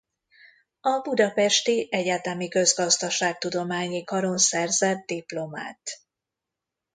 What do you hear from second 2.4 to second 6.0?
Közgazdaságtudományi Karon szerzett diplomát.